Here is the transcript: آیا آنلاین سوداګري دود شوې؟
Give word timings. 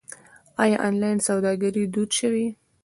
آیا 0.63 0.77
آنلاین 0.87 1.17
سوداګري 1.27 1.83
دود 1.93 2.09
شوې؟ 2.19 2.45